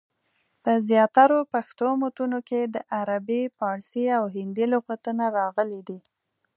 [0.63, 5.99] په زیاترو پښتو متونو کي دعربي، پاړسي، او هندي لغتونه راغلي دي.